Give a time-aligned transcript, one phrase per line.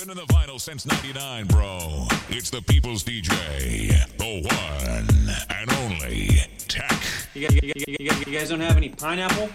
[0.00, 2.06] Been in the vinyl since 99, bro.
[2.30, 6.90] It's the people's DJ, the one and only Tech.
[7.34, 9.50] You guys, you guys, you guys don't have any pineapple?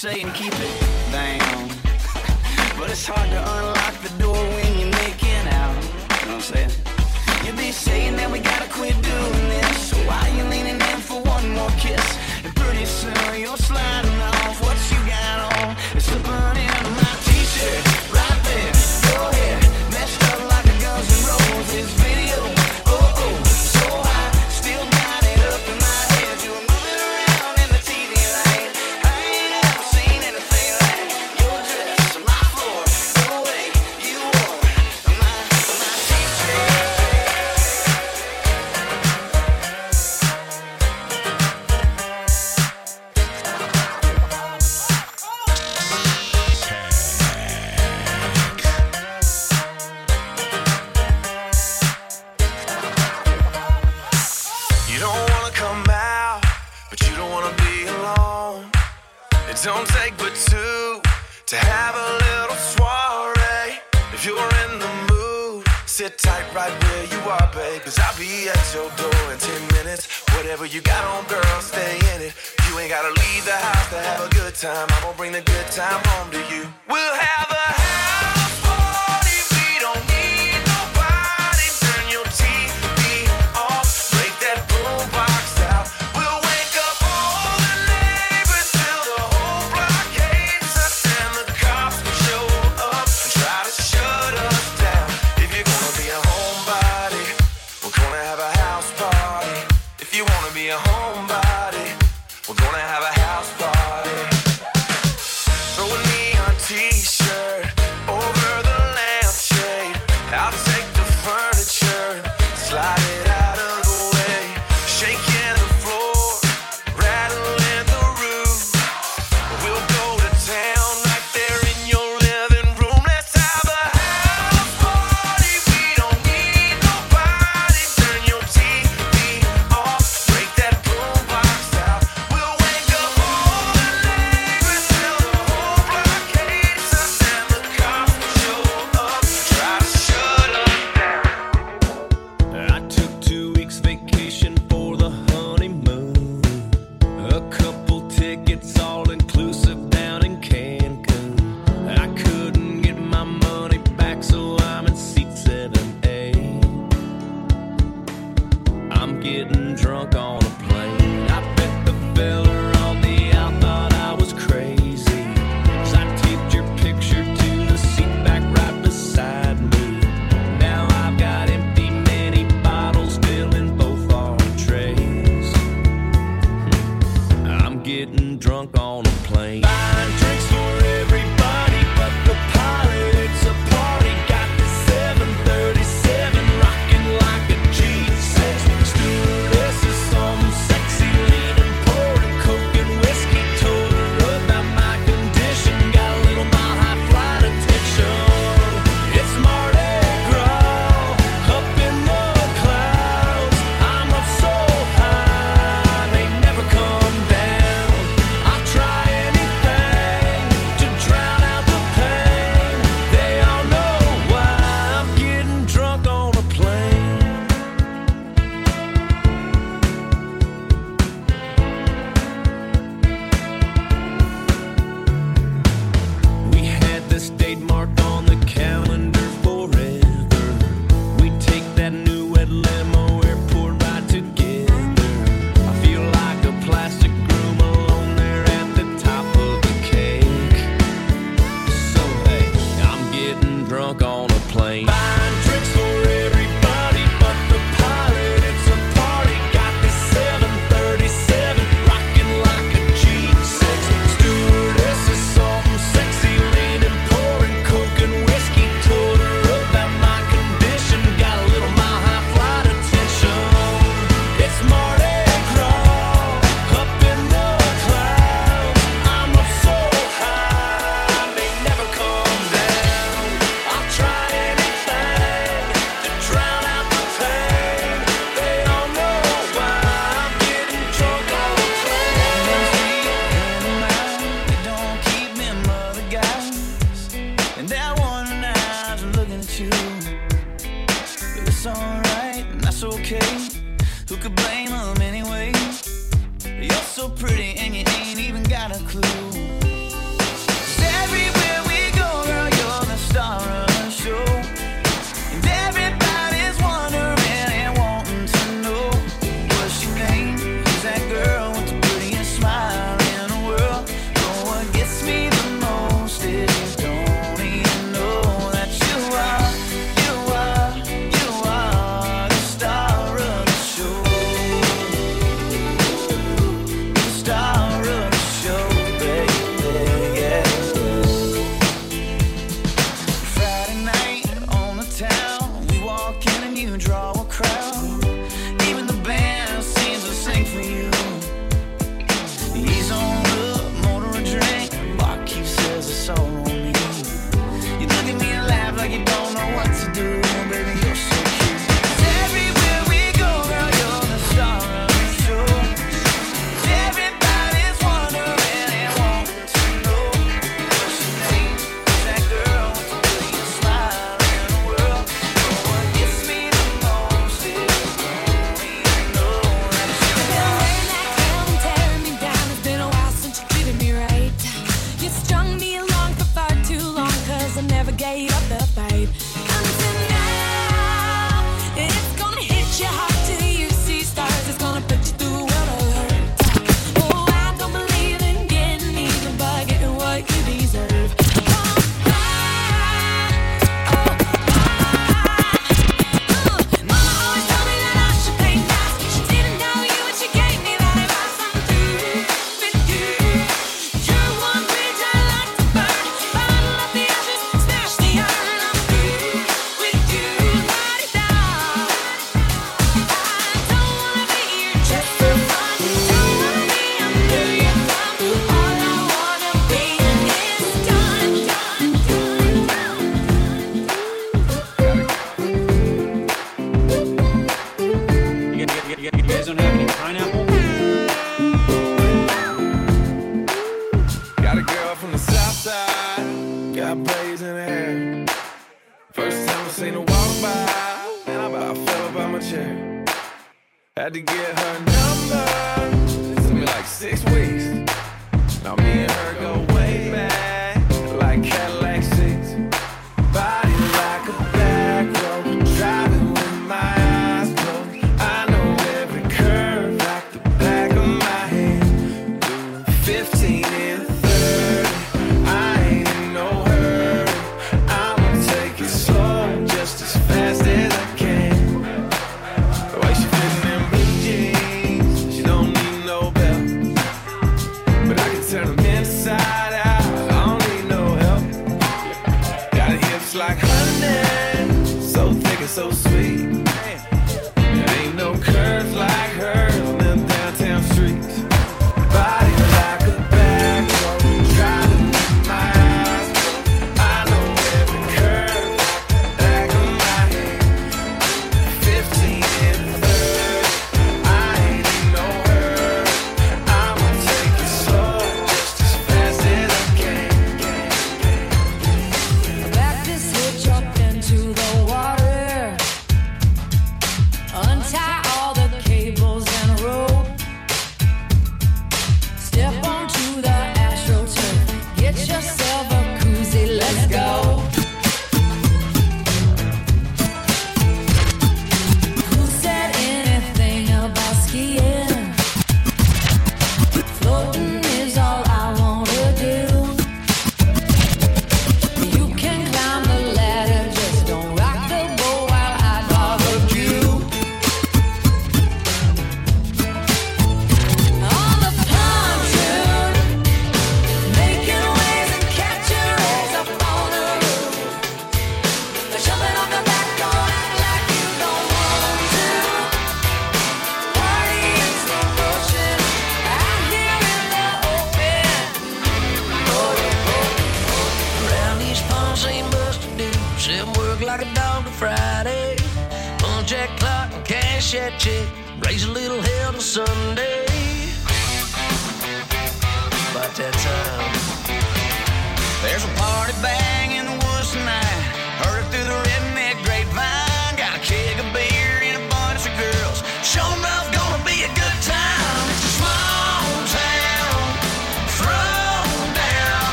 [0.00, 0.59] Say and keep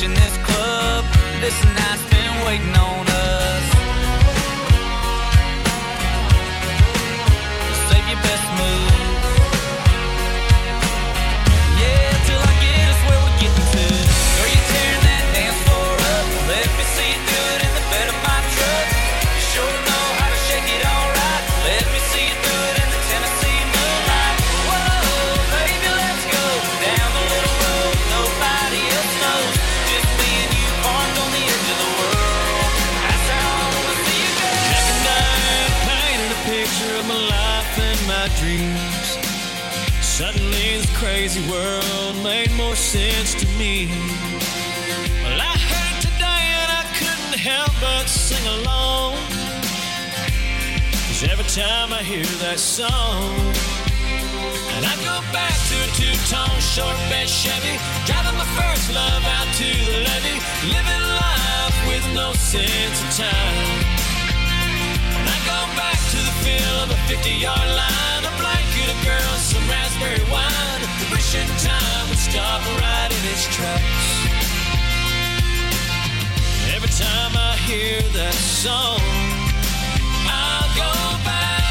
[0.00, 1.04] In this club.
[1.40, 1.87] Listen now.
[41.28, 43.86] crazy world made more sense to me.
[45.22, 49.12] Well, I heard today and I couldn't help but sing along.
[51.06, 53.28] Cause every time I hear that song,
[54.72, 57.76] and I go back to a two-tone short bed Chevy,
[58.08, 60.40] driving my first love out to the levee,
[60.72, 63.68] living life with no sense of time.
[65.12, 68.17] When I go back to the feel of a 50-yard line
[69.04, 70.80] girls some raspberry wine.
[71.00, 74.06] The wishing time would stop right in its tracks.
[76.74, 79.00] Every time I hear that song,
[80.26, 80.92] I'll go
[81.24, 81.62] back.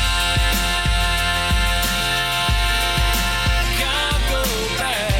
[3.96, 4.44] I'll go
[4.78, 5.14] back.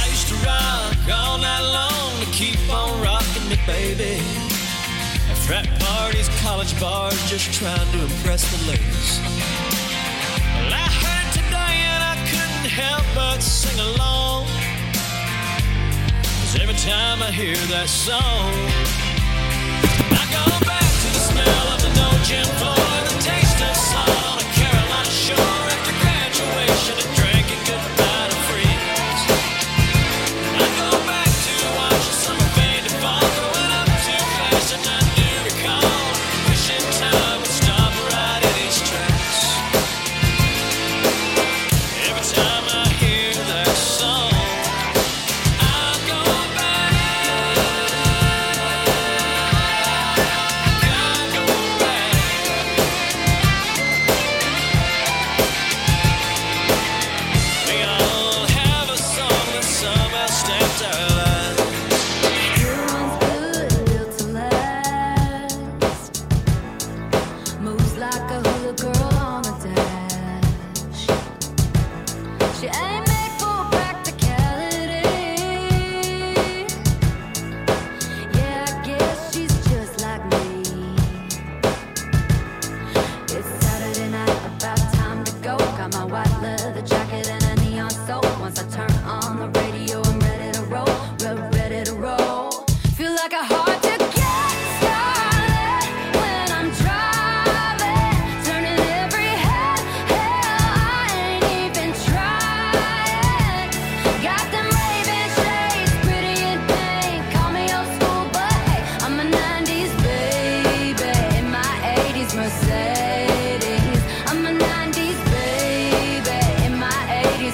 [0.00, 4.49] I used to rock all night long to keep on rocking me, baby.
[5.50, 9.18] Frat parties, college bars, just trying to impress the ladies.
[10.62, 14.46] Well, I heard today and I couldn't help but sing along.
[16.22, 18.54] Cause every time I hear that song,
[20.14, 22.59] I go back to the smell of the no gym.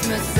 [0.07, 0.36] Christmas.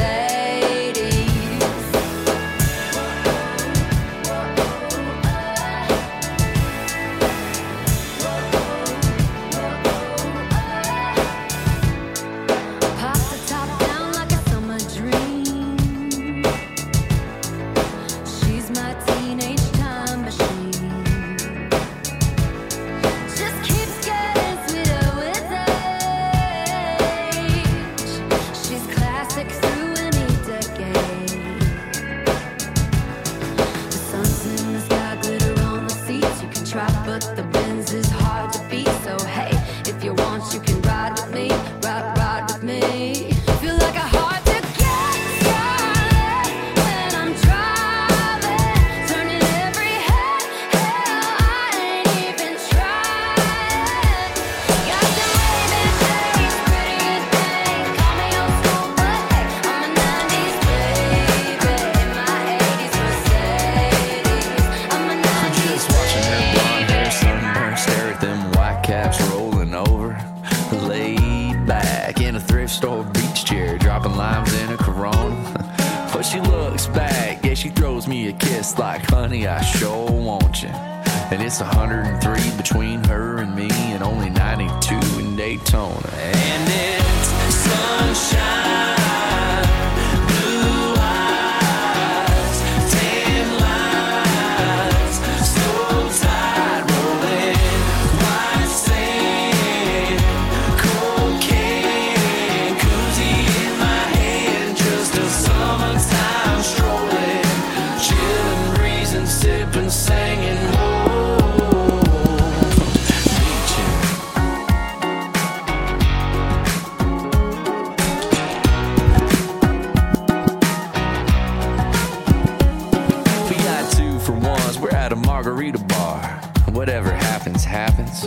[127.77, 128.25] happens.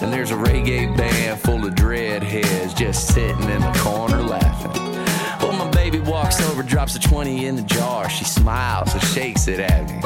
[0.00, 4.70] And there's a reggae band full of dreadheads just sitting in the corner laughing.
[5.40, 8.08] Well, my baby walks over, drops a 20 in the jar.
[8.08, 9.98] She smiles and shakes it at me.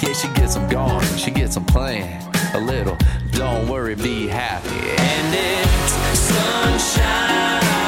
[0.00, 2.22] Yeah, she gets them gone, she gets them playing
[2.54, 2.96] a little.
[3.32, 4.68] Don't worry, be happy.
[4.68, 7.87] And it's sunshine.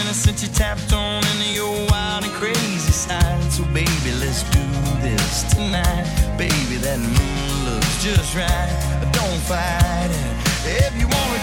[0.00, 3.42] innocent, you tapped on into your wild and crazy side.
[3.52, 4.62] So, baby, let's do
[5.00, 6.06] this tonight.
[6.38, 8.70] Baby, that moon looks just right.
[9.12, 10.86] Don't fight it.
[10.86, 11.39] If you want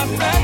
[0.00, 0.39] else I'd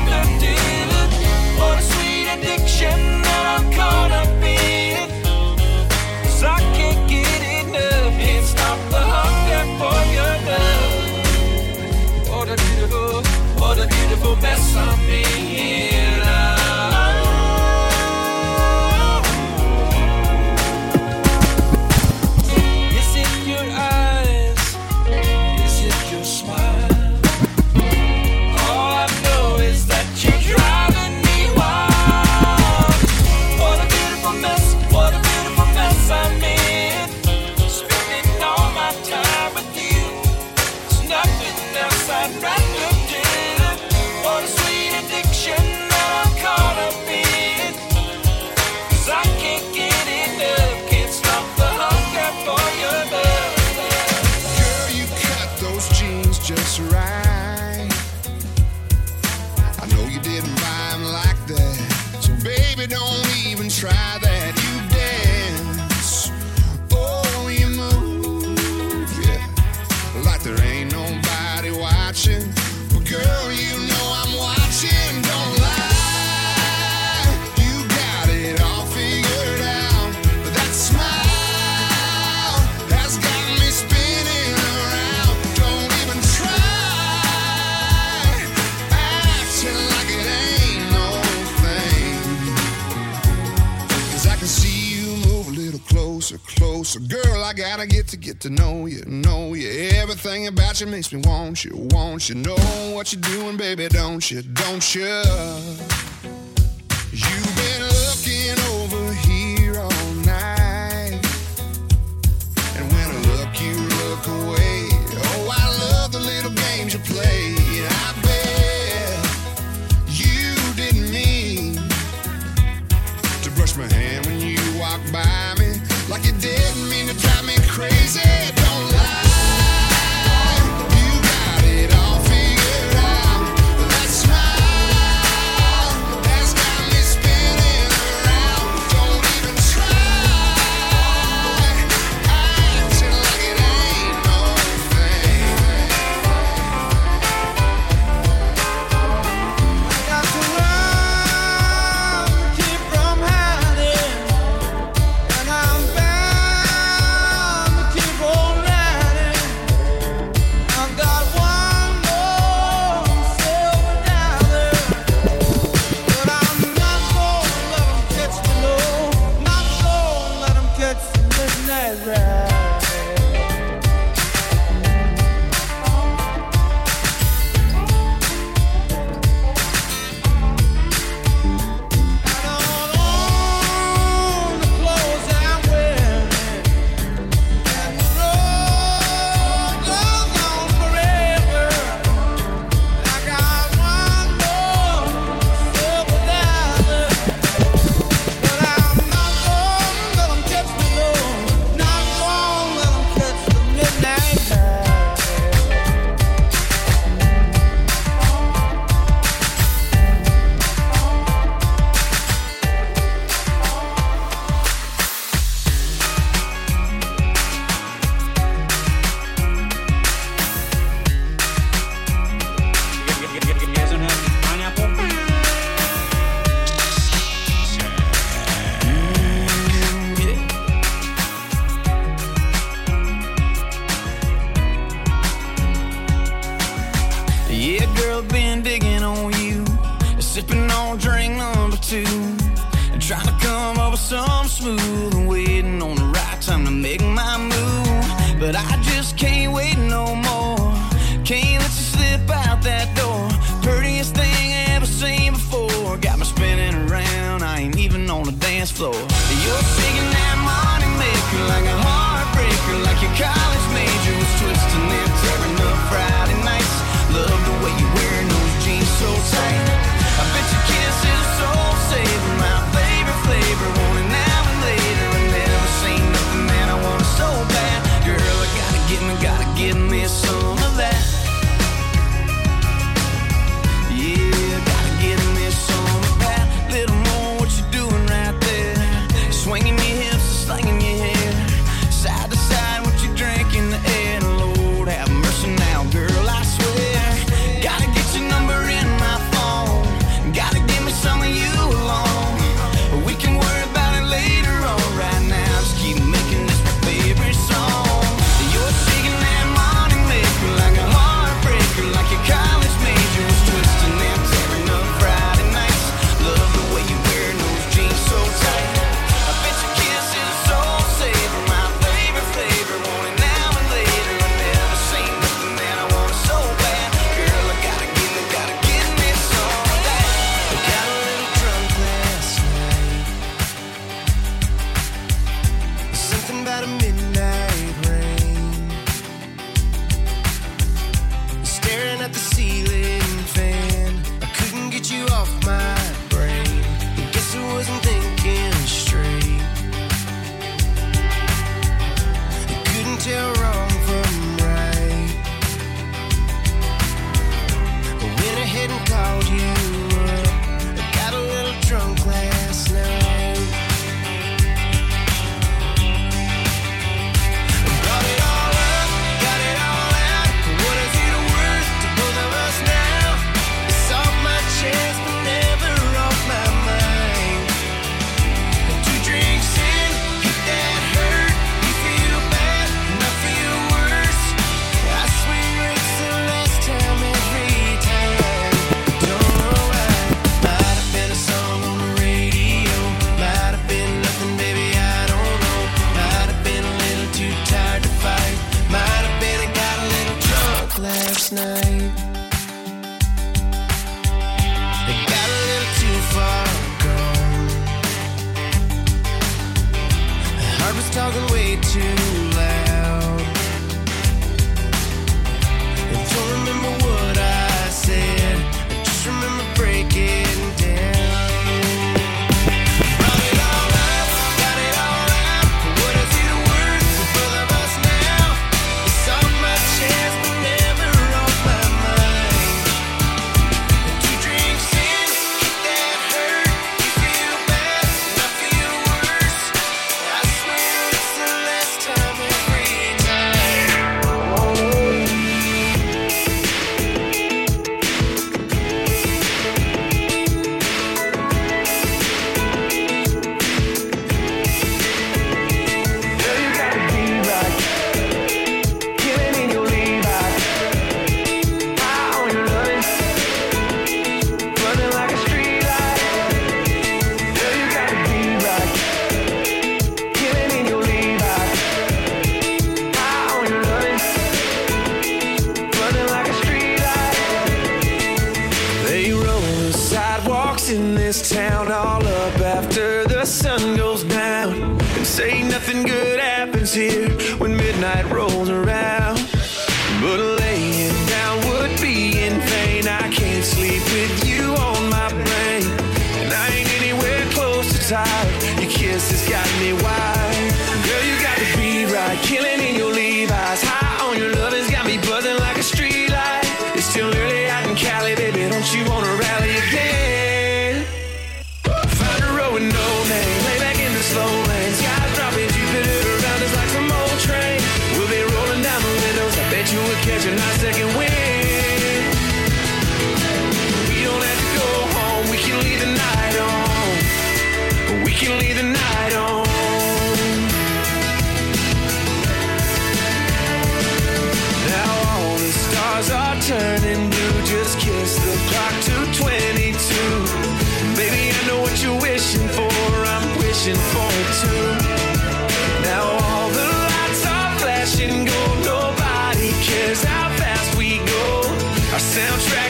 [98.27, 99.69] get to know you, know you.
[99.95, 102.35] Everything about you makes me want you, want you.
[102.35, 102.55] Know
[102.93, 106.16] what you're doing, baby, don't you, don't you?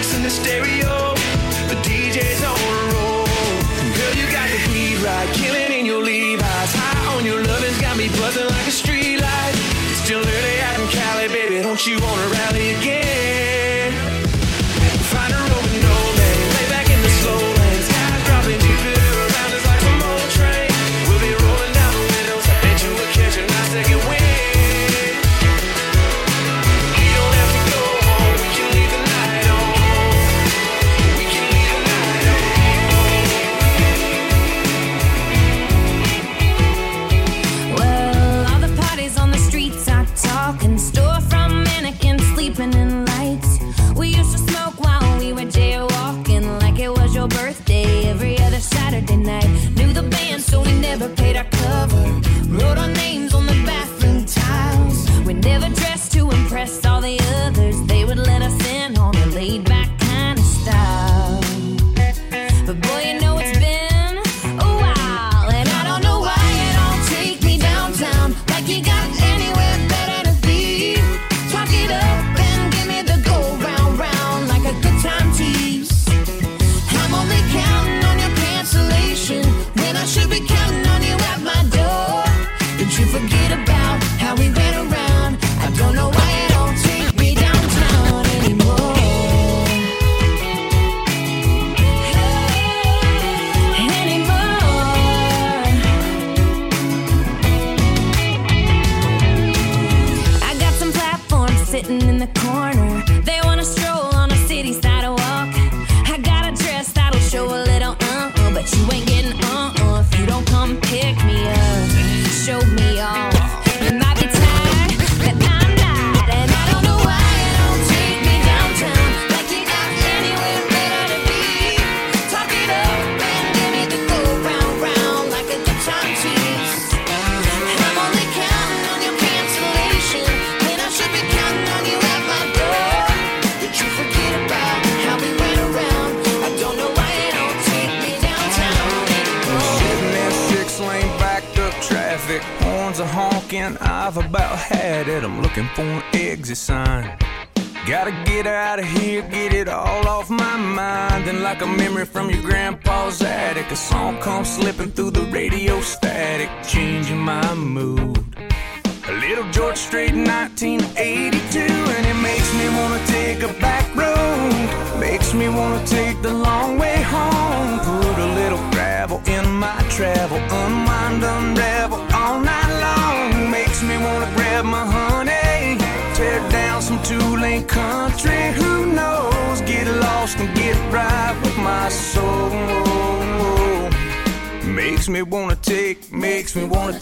[0.08, 1.14] bass the stereo.
[1.70, 3.26] The DJ's on a roll.
[3.96, 6.74] Girl, you got the heat right, killing in your Levi's.
[6.74, 9.54] High on your lovin's got me buzzing like a street light.
[9.90, 11.62] It's still early out in Cali, baby.
[11.62, 13.07] Don't you wanna rally again?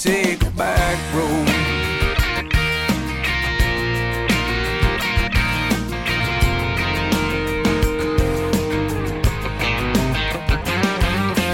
[0.06, 1.48] Take a back road.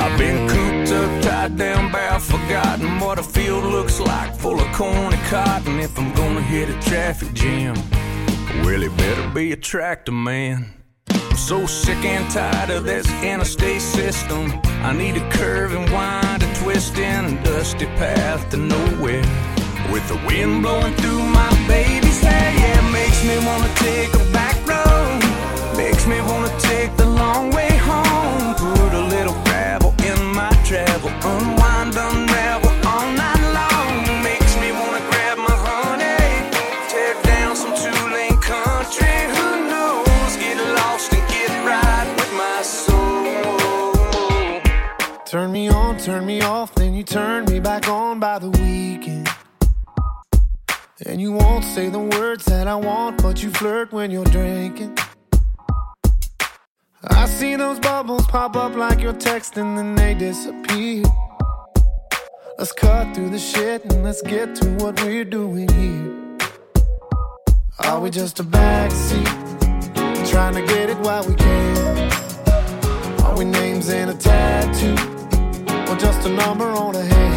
[0.01, 4.67] I've been cooped up, tied down, barrel forgotten what a field looks like, full of
[4.73, 5.79] corn and cotton.
[5.79, 7.75] If I'm gonna hit a traffic jam,
[8.65, 10.73] well, it better be a tractor man.
[11.09, 14.61] I'm so sick and tired of this interstate system.
[14.83, 19.23] I need a curve and wind, a twist in a dusty path to nowhere.
[19.91, 24.30] With the wind blowing through my baby's hair, yeah, makes me wanna take a
[51.71, 54.97] say the words that I want, but you flirt when you're drinking.
[57.03, 61.05] I see those bubbles pop up like you're texting, then they disappear.
[62.57, 66.37] Let's cut through the shit and let's get to what we're doing here.
[67.85, 72.11] Are we just a backseat, trying to get it while we can?
[73.23, 74.97] Are we names in a tattoo,
[75.89, 77.31] or just a number on a hand?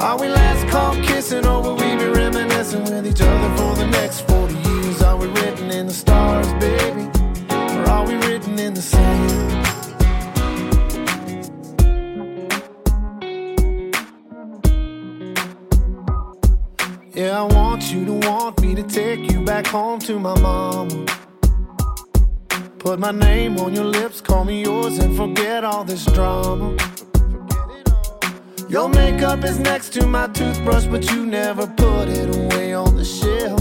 [0.00, 1.89] Are we last call kissing, or will we
[2.32, 5.02] reminiscing with each other for the next 40 years?
[5.02, 7.08] Are we written in the stars, baby?
[7.50, 9.66] Or are we written in the sand?
[17.14, 21.06] Yeah, I want you to want me to take you back home to my mama.
[22.78, 26.76] Put my name on your lips, call me yours, and forget all this drama.
[28.70, 33.04] Your makeup is next to my toothbrush, but you never put it away on the
[33.04, 33.60] shelf.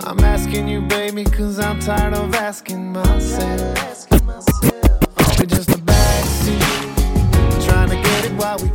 [0.00, 4.10] I'm asking you, baby, cause I'm tired of asking myself.
[4.10, 8.73] Are just a backseat, trying to get it while we